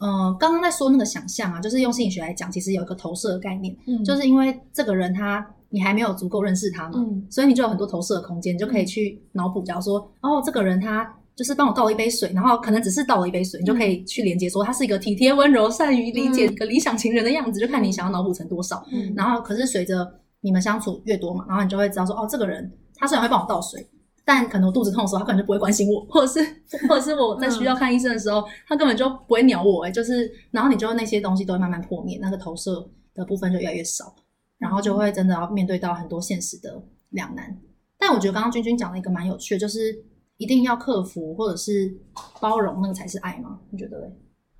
[0.00, 5.46] 呃，刚刚在说那个想象啊，就是用心理学来讲，其实有一个投射的概念，嗯，就是因为这个人他。
[5.72, 18.84] 你还没有足够认识他嘛，嗯，所以你就有很多投射的空间，你就可以去脑补，假如说，哦，这个人他就是帮我倒了一杯水，然后可能只是倒了一杯水，你就可以去连接说他是一个体贴温柔、善于理解一个理想情人的样子，就看你想要脑补成多少。
[18.92, 20.06] 嗯，然后可是随着
[20.42, 23.88] 你们相处越多嘛，然后你就会知道说，哦，这个人他虽然会帮我倒水，
[24.26, 26.40] 但可能我肚子痛的时候，他可能就不会关心我，或者是
[26.86, 34.14] 或者是我在需要看医生的时候，他根本就不会鸟我，诶，就是然后你就那些东西都会慢慢破灭，那个投射的部分就越来越少。
[34.62, 37.60] 然后就会真的要面对到很多现实的两难，
[37.98, 40.00] 但我觉得刚刚君君讲了一个蛮有趣的，就是
[40.36, 41.92] 一定要克服或者是
[42.40, 43.58] 包容，那个才是爱吗？
[43.70, 44.16] 你觉得嘞？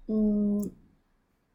[0.09, 0.69] 嗯，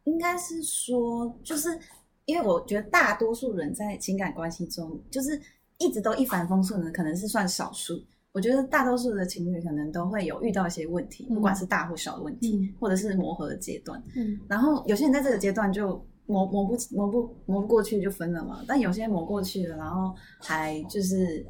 [0.05, 1.77] 应该是说，就是
[2.23, 5.37] 因为我觉得大多数人在情感关系中，就是
[5.77, 8.01] 一直都一帆风顺的，可能是算少数。
[8.31, 14.01] 我觉得大多数的情侣可能都会有遇到一些问题，不管是大或小的问题，嗯、或者是磨合的阶段。
[14.15, 16.01] 嗯，然后有些人在这个阶段就。
[16.27, 21.45] 磨磨不磨不磨不过去就分了嘛，但有些磨过去了，然后还就是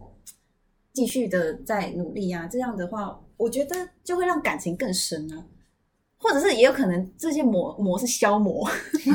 [0.93, 5.45] 继续的在努力啊，这样的话，我觉得就会让感情更深啊。
[6.19, 8.67] 或者是也有可能这些膜膜是消磨，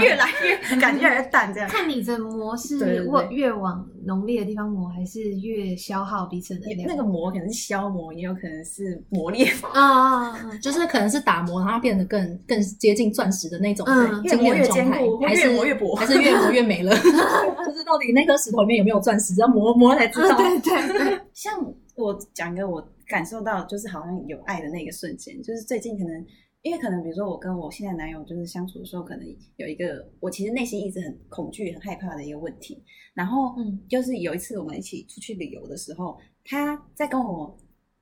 [0.00, 1.68] 越来越 感觉越来越淡，这样。
[1.68, 6.88] 看你的膜是越往浓烈的地方磨，还是越消耗彼此的能量？
[6.88, 16.94] 那个膜可能是消磨，也有可能是磨练啊，就是可能是打磨，然后变得更更接近钻石的那种，嗯，越磨越坚固，还是越磨越薄，还是越磨越没了？
[17.66, 19.34] 就是到底那颗石头里面有没有钻石？
[19.40, 20.36] 要磨磨才知道。
[20.36, 21.52] 对对对，像
[21.96, 26.24] 我讲一个我感受到就是好像有爱的那个瞬间，就是最近可能。
[26.64, 32.82] 因为可能，比如说我跟我现在男友就是相处的时候，可能有一个我其实内心一直很恐惧、很害怕的一个问题。
[33.12, 37.54] 然后，嗯，就是有一次我们一起出去旅游的时候，他在跟我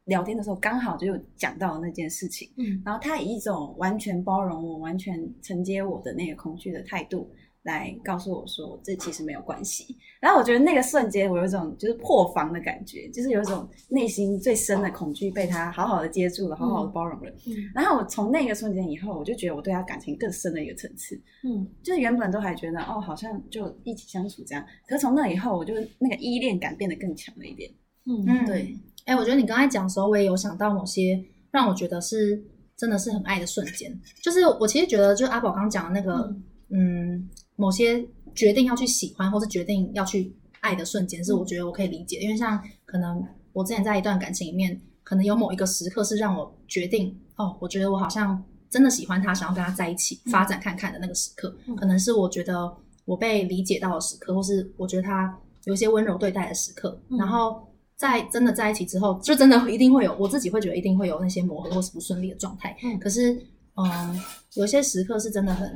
[0.05, 2.48] 聊天的时候，刚好就有讲到那件事情。
[2.57, 7.29] 嗯，然后他以一种完全包容我、完全承接我的那个恐惧的态度。
[7.64, 9.96] 来告诉我说，这其实没有关系。
[10.20, 17.31] 然后我觉得那个瞬间，我有一种就是破防的感觉，就是有一种内心最深的恐惧被他好好的接住了，好好的包容了。
[17.46, 17.55] 嗯。
[17.75, 21.14] 然后我从那个瞬间以后，我就觉得我对他感情更深的一个层次。
[21.44, 21.66] 嗯。
[21.83, 27.70] 就是原本都还觉得哦，好像就一起相处这样，可是从那以后，我就那个依恋感变得更强了一点。
[28.07, 28.46] 嗯嗯。
[28.46, 28.77] 对。
[29.05, 32.42] 哎、欸，我觉得你刚才讲的时候，我也有想到某些让我觉得是
[32.77, 33.96] 真的是很爱的瞬间。
[34.22, 36.42] 就是我其实觉得，就阿宝刚刚讲的那个，嗯。
[36.75, 42.19] 嗯某些决定要去喜欢，或是决定要去爱的瞬间，是我觉得我可以理解。
[42.21, 56.99] 因为像可能我之前在一段感情里面，可能有某一个时刻是让我决定，哦，我觉得我好像真的喜欢他，想要跟他在一起发展看看的那个时刻，可能是我觉得我被理解到的时刻，或是我觉得他有一些温柔对待的时刻。
[57.11, 57.62] 然后
[57.97, 62.77] 在真的在一起之后，就真的一定会有，我自己会觉得一定会有那些磨合或是不顺利的状态。
[63.01, 63.35] 可是，
[63.77, 64.21] 嗯，
[64.55, 65.71] 有些时刻是真的很。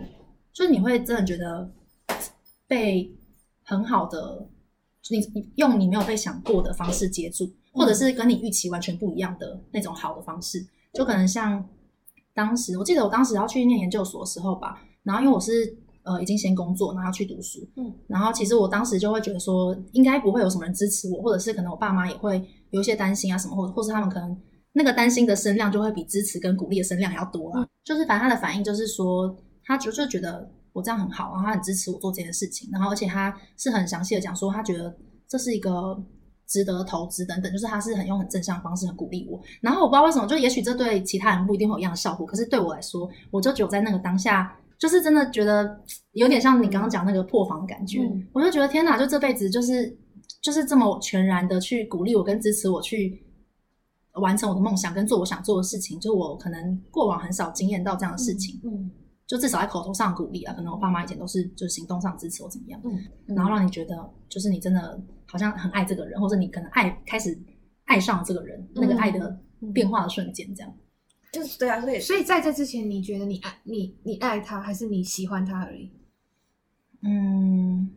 [0.57, 1.71] 就是你会真的觉得
[2.67, 3.15] 被
[3.63, 4.49] 很好的，
[5.11, 11.63] 你用你没有被想过的方式接住，或者是跟你预期完全不一样的那种好的方式，就可能像
[12.33, 24.35] 当时，我记得我当时要去念研究所的时候吧，然后因为我是呃已经先工作，然后要去读书，嗯，然后其实我当时就会觉得说，应该不会有什么人支持我，或者是可能我爸妈也会有一些担心啊什么，或者或是他们可能
[24.73, 29.37] 那个担心的声量就会比支持跟鼓励的声量要多啊，就是反正他的反应就是说。
[29.67, 36.01] 他就是觉得我这样很好，然后他很支持我做这件事情，然后而且他是很详细的讲说，他觉得这是一个
[36.47, 39.41] 值得投资等等，就是他是很用很正向的方式很鼓励我。
[39.61, 45.81] 然后我不知道为什么，就也许这对其他人不一定会有一样的效果，可是对我来说，我就只有在那个当下，就是真的觉得
[46.13, 48.03] 有点像你刚刚讲那个破防的感觉。
[48.03, 49.99] 嗯、我就觉得天哪，就这辈子就是
[50.41, 53.21] 就是这么全然的去鼓励我跟支持我去
[54.13, 58.61] 完成我的梦想跟做我想做的事情，就我可能过往很少经验到这样的事情。
[58.63, 58.71] 嗯。
[58.73, 58.91] 嗯
[59.27, 67.37] 就至少在口头上鼓励啊，可能我爸妈以前都是就是行动上支持我怎么样，嗯，然后让你觉得就是你真的好像很爱这个人，或者你可能爱开始
[67.87, 69.37] 爱上了这个人，嗯、那个爱的
[69.75, 70.73] 变化的瞬间，这样，
[71.33, 75.91] 就是对啊，所以所以在这之前，你觉得你爱你你爱他，还是你喜欢他而已？
[77.03, 77.91] 嗯，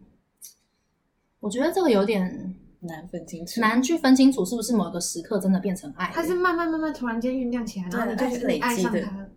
[1.40, 9.30] 我觉得这个有点难分清楚，难去分清楚是不是某个时刻真的变成爱，它是慢慢慢慢突然间酝酿起来，然后你就觉得你爱上他。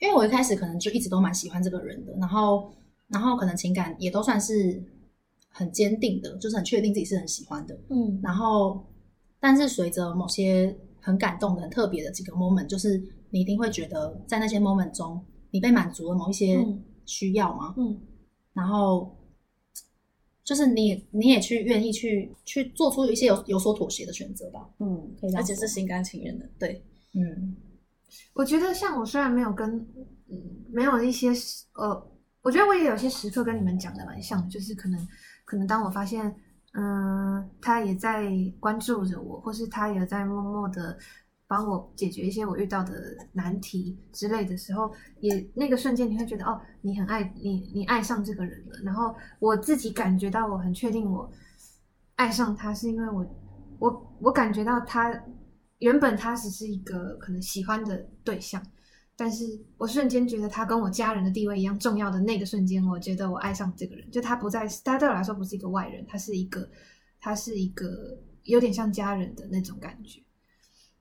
[0.00, 2.72] 因为我一开始可能就一直都蛮喜欢这个人的，然后，
[3.08, 4.80] 然后可能情感也都算是
[5.48, 8.84] 很坚定的，就是很确定自己是很喜欢的，嗯，然后，
[9.40, 16.64] 但是随着某些很感动的、很特别的几个 moment，就是你一定会觉得在那些 moment 中，你被满足了某一些
[17.04, 17.98] 需要嘛，嗯，
[18.52, 19.16] 然后，
[20.44, 26.84] 就是你你也去愿意去去做出一些有有所妥协的选择吧，嗯，可以，而且是心甘情愿的，对，
[27.14, 27.56] 嗯。
[28.34, 29.68] 我觉得像我虽然没有跟，
[30.30, 30.36] 嗯，
[30.72, 31.30] 没有一些
[31.74, 32.10] 呃，
[32.42, 35.08] 我觉得我也有些时刻跟你们讲的蛮像，就是可能
[35.44, 36.34] 可能当我发现，
[36.72, 40.96] 嗯、他也在关注着我，或是他也在默默的
[41.46, 44.90] 帮我解决一些我遇到的难题之类的时候，
[45.20, 48.78] 也那个瞬间你会觉得哦，你很爱你，你爱上这个人了。
[48.84, 51.30] 然后我自己感觉到我很确定我
[52.16, 53.26] 爱上他，是因为我
[53.78, 55.12] 我我感觉到他。
[55.78, 58.60] 原本他只是一个可能喜欢的对象，
[59.16, 59.44] 但是
[59.76, 66.68] 我瞬间觉得他跟我家人的地位一样重要的那个瞬间，我觉得我爱上这个人，就他不再是，他对我来说不是一个外人，他是一个，
[67.20, 70.20] 他是一个有点像家人的那种感觉。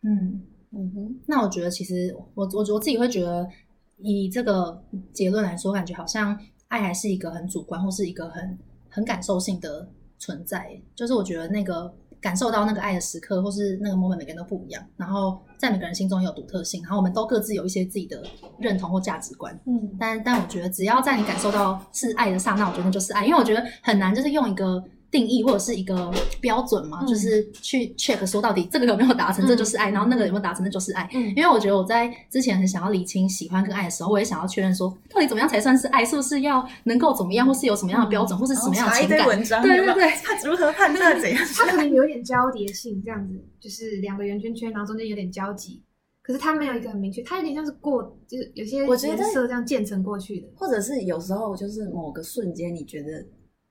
[0.03, 3.49] 嗯嗯哼，那我觉得其实我我我自己会觉得，
[3.97, 8.59] 以这个结论来说，感觉好像爱还是一个很主观或是一个很
[8.89, 11.91] 很感受性的存在，就是我觉得那个。
[12.19, 14.83] 感受到那个爱的时刻，或是那个 moment，每个人都不一样。
[14.95, 18.23] 然后在每个人心中也有独特性，然后我们都各自有一些自己的
[18.59, 19.57] 认同或价值观。
[19.65, 23.25] 嗯，但但我觉得，只要在你感受到是爱的刹那，我觉得那就是爱。
[23.25, 24.83] 因为我觉得很难，就是用一个
[25.17, 31.09] 定义或者是一个标准嘛，嗯、就是去 check 说到底这个有没有达成，嗯、这就是爱，然后那个有没有达成，那就是爱。
[31.11, 36.05] 嗯，因为我觉得我在之前很想要理清喜欢跟爱的时候，我也想要确认说，到底怎么样才算是爱？
[36.05, 39.27] 是不是要能够怎么样，或是有什么样的标准，嗯、或是什么样的情感？
[39.27, 41.43] 文章对对对，他如何判断怎样？
[41.57, 45.81] 他可能有点交叠性，这样子，就是两个圆圈圈，然后中间有点交集。
[46.21, 53.25] 可是他没有一个很明确，他有点像是过，就是有些颜色这样渐层过去的，或者是有时候就是某个瞬间，你觉得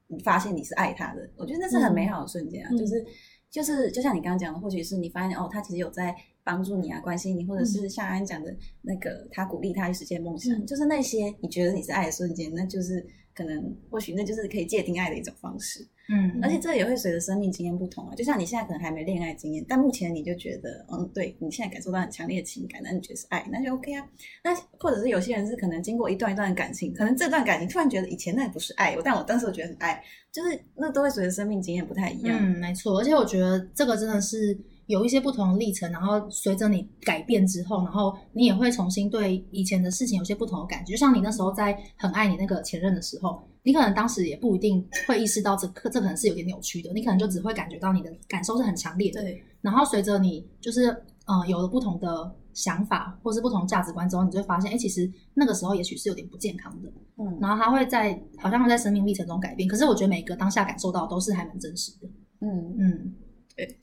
[0.09, 3.04] 你发现你是爱他的，我觉得那是很美好的瞬间啊，嗯、就是
[3.50, 13.04] 就是就像你刚刚讲的，或许是你发现哦，他其实有在帮助你啊，关心你，或者是像安讲的那个，他鼓励他去实现梦想，嗯、就是那些你觉得你是爱的瞬间，那就是
[13.37, 15.87] 可能或许那就是可以界定爱的一种方式。
[16.09, 18.14] 嗯，而且这也会随着生命经验不同啊。
[18.14, 24.09] 就像你现在可能还没恋爱经验，但目前你就觉得，嗯，对你现在感受到很强烈的情感，那你觉得是爱，那就 OK 啊。
[24.45, 32.39] 那或者是有些人是可能经过一段一段的感情，可能这段感情突然觉得以前那也不是爱，但我当时我觉得很爱，就是那都会随着生命经验不太一样。
[32.41, 33.01] 嗯，没错。
[33.01, 34.57] 而且我觉得这个真的是
[34.87, 40.93] 有一些不同的历程，然后随着你改变之后，然后你也会重新对以前的事情有些不同的感觉。
[40.93, 43.43] 就像你那时候在很爱你那个前任的时候。
[43.66, 49.20] 你可能当时也不一定会意识到这这可能是有点扭曲的，你可能就只会感觉到你的感受是很强烈的。
[49.20, 49.43] 对。
[49.61, 50.89] 然后随着你就是
[51.24, 56.89] 嗯、呃、有了不同的想法或是不同价值观之后，你就会发现，哎，其实那个时候也许是有点不健康的。
[57.16, 57.39] 嗯。
[57.41, 62.07] 然后他会在好像会在生命历程中改变，可是我觉得每个当下感受到都是还蛮真实的。
[62.43, 63.14] 嗯嗯。
[63.57, 63.76] 对。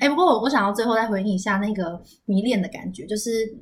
[0.00, 3.56] 哎，不过我我想要最后再回应一下那个迷恋的感觉，就是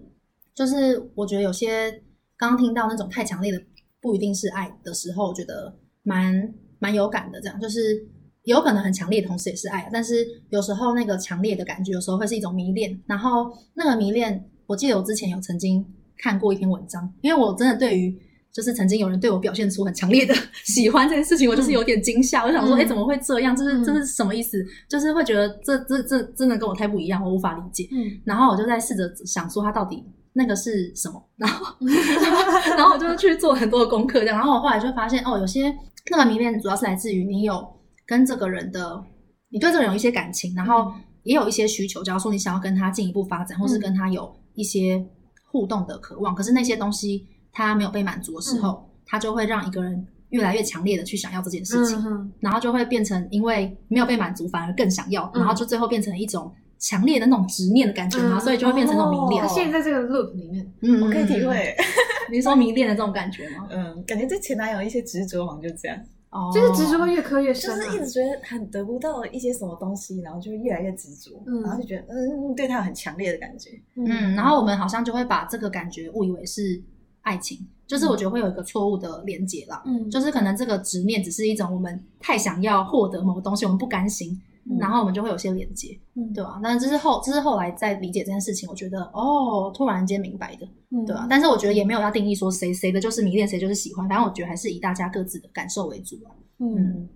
[0.54, 1.90] 就是我觉得有些
[2.36, 3.62] 刚刚听到那种太强烈的。
[4.02, 7.38] 不一定是爱的时候，我觉得蛮蛮有感的。
[7.38, 8.02] 这样就是
[8.44, 9.86] 有可能很强烈，同时也是爱。
[9.92, 12.98] 但是有时候那个强烈的感觉，有时候会是一种迷恋。
[13.06, 15.84] 然后那个迷恋，我记得我之前有曾经
[16.16, 18.18] 看过一篇文章，因为我真的对于
[18.52, 20.34] 就是曾经有人对我表现出很强烈的
[20.64, 22.42] 喜欢这件事情，我就是有点惊吓。
[22.42, 23.54] 嗯、我想说，哎、欸，怎么会这样？
[23.56, 24.58] 这是这是什么意思？
[24.62, 27.88] 嗯、就是会觉得这这这真的跟我太不一样，我无法理解。
[27.92, 30.04] 嗯，然后我就在试着想说，他到底。
[30.32, 31.20] 那个是什么？
[31.36, 31.74] 然后，
[32.78, 34.38] 然后我就去做很多的功课，这样。
[34.38, 35.76] 然后我后来就发现，哦，有些
[36.08, 37.66] 那个迷恋主要是来自于你有
[38.06, 39.02] 跟这个人的，
[39.48, 40.92] 你对这个人有一些感情，然后
[41.24, 42.00] 也有一些需求。
[42.04, 45.04] 假如说你想要跟他进一步发展，或是跟他有一些
[45.50, 56.52] 互动的渴望，可是那些东西他没有被满足的时候，他就会让一个人越来越强烈的去想要这件事情，然后就会变成因为没有被满足，反而更想要，然后就最后变成一种。
[56.82, 59.46] 强烈的那种执念的感觉嘛，嗯、所以就会变成那种迷恋。
[59.50, 61.76] 现在这个 loop 里面，嗯，我可以体会。
[62.32, 63.68] 你说迷恋的这种感觉吗？
[63.68, 65.98] 嗯，感觉对前男友一些执着，好像就这样。
[66.30, 76.80] 哦，就是执着会越磕越深，就是一直觉得很得不到一些什么东西，然后就越来越执着，嗯，然后就觉得嗯，对他有很强烈的感觉，嗯，然后我们好像就会把这个感觉误以为是
[77.22, 84.40] 爱情，就是我觉得会有一个错误的连接啦，嗯，就是可能这个执念只是一种我们太想要获得某个东西，我们不甘心。
[84.78, 86.60] 然后我们就会有些连接，嗯，对吧？
[86.62, 91.26] 但是这是后，这是后来在理解这件事情，我觉得哦，突然间明白的，嗯，对吧？
[91.30, 94.06] 但是我觉得也没有要定义说谁谁的就是迷恋，谁就是喜欢。
[94.06, 96.30] 反正我觉得还是以大家各自的感受为主吧。
[96.58, 97.08] 嗯，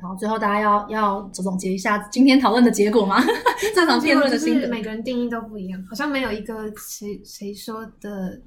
[0.00, 3.16] 好，最后大家要要总总结一下今天讨论的结果吗？
[3.74, 8.40] 这场辩论的心得，每个人定义都不一样，好像没有一个谁谁说的。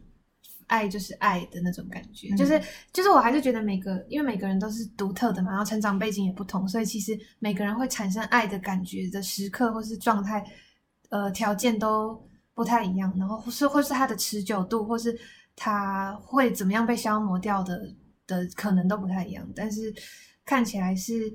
[0.68, 2.62] 爱就是爱的那种感觉，嗯、就是
[2.92, 10.46] 就是我还是觉得每个，因为每个人都是独特的嘛，然后成长背景也不同，所以其实每个人会产生爱的感觉的时刻或是状态，
[11.10, 12.22] 呃，条件都
[12.54, 15.18] 不太一样，然后或是或是它的持久度，或是
[15.56, 17.94] 它会怎么样被消磨掉的
[18.26, 19.94] 的可能都不太一样，但是
[20.46, 21.34] 看起来是，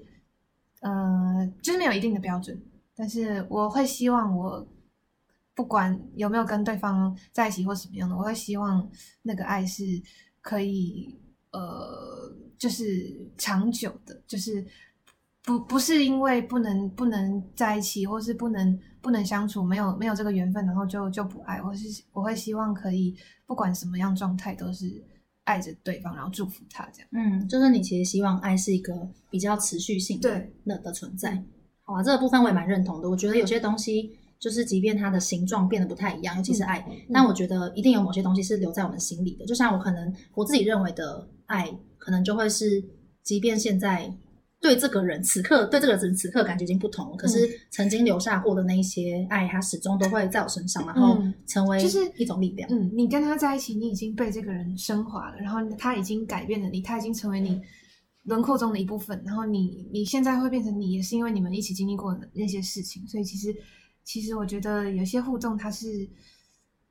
[0.81, 2.61] 呃，就是没有一定的标准，
[2.97, 4.67] 但是我会希望我。
[5.59, 8.89] 不管有没有跟对方在一起或什么样的，我会希望
[9.23, 9.83] 那个爱是
[10.41, 11.13] 可以
[11.51, 14.65] 呃，就是长久的，就是
[15.43, 21.61] 不不是因为不能不能在一起，或是不能不能相处，没有没有这个缘分，然后就就不爱。
[21.61, 24.87] 我是我会希望可以不管什么样状态都是
[25.43, 27.09] 爱着对方，然后祝福他这样。
[27.11, 28.95] 嗯，就是你其实希望爱是一个
[29.29, 31.43] 比较持续性的对那的存在。
[31.83, 33.11] 好啊，这个部分我也蛮认同的。
[33.11, 34.17] 我觉得有些东西。
[34.41, 39.45] 就是，即便它的形状变得不太一样，尤其是爱，嗯、但我觉得一定有某些东西是留在我们心里的。
[39.45, 41.69] 就像我可能我自己认为的爱，
[41.99, 42.81] 可能就会是，
[43.25, 44.09] 即便现在
[44.61, 52.71] 对这个人此刻对这个人此刻感觉已经不同了，可是曾经留下过的那一些爱，它始终都会在我身上，然后成为就是一种力量。
[52.71, 57.61] 嗯，你跟他在一起，你已经被这个人升华了，然后他已经改变了你，他已经成为你
[58.23, 63.53] 轮廓中的一部分，然后你你现在会变成你，也是因为你们一起经历过的那些事情，所以其实。
[64.09, 66.09] 其实我觉得有些互动，它是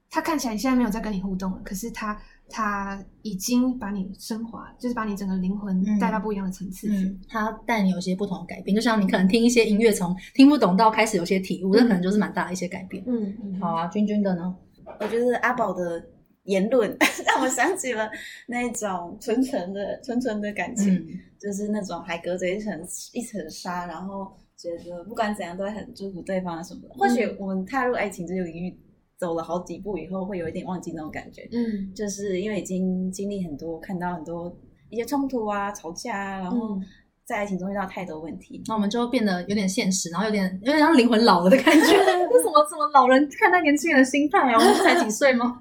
[0.07, 2.15] 它看起来现在没有在跟你互动了，可是他
[2.47, 6.93] 他已经把你升华，就是把你整个灵魂带到不一样的层次去。
[7.07, 13.03] 嗯，他带你有些不同的改变，就像你可能听一些音乐，从听不懂到开始有些体悟，这可能就是蛮大的一些改变。
[13.07, 14.55] 嗯嗯，好啊，君君的呢？
[14.99, 16.05] 我觉得阿宝的
[16.43, 16.95] 言论
[17.25, 18.07] 让我想起了
[18.45, 26.87] 那种纯纯的、纯纯的感情，嗯、就是那种还隔着一层一层纱，然后觉得不管怎样都会很祝福对方什么的。
[26.89, 28.77] 嗯、或许我们踏入爱情这个领域
[29.17, 31.47] 走了好几步以后，会有一点忘记那种感觉。
[31.51, 34.53] 嗯，就是因为已经经历很多，看到很多
[34.89, 36.79] 一些冲突啊、吵架啊，然后。
[37.27, 41.87] 在爱情中遇到太多问题，那我们就变得有点现实，然后有点有点像灵魂老了的感觉。
[42.31, 44.57] 为什么什么老人看待年轻人的心态啊？
[44.57, 45.59] 我们才几岁吗？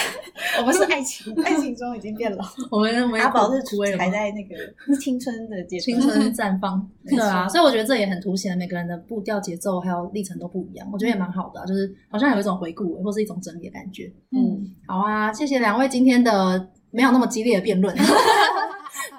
[0.58, 2.42] 我们是爱情，爱情中已经变老。
[2.70, 3.60] 我们我们阿宝是
[3.98, 6.88] 还在那个青春的阶段，青春绽放。
[7.06, 10.88] 对啊，所以我觉得这也很凸显每个人的步调、节奏还有历程都不一样。
[10.90, 14.10] 我觉得也蛮好的啊，就是好像有一种回顾或是一种整理的感觉。
[14.30, 17.94] 嗯，好啊，谢谢两位今天的没有那么激烈的辩论。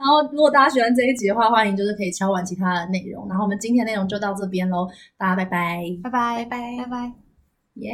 [0.04, 3.26] 然后，如果大家喜欢这一集的话，欢迎就是可以敲完其他的内容。
[3.30, 4.86] 然后我们今天内容就到这边喽，
[5.18, 7.14] 大家拜拜，拜拜，拜拜，拜拜，
[7.76, 7.94] 耶。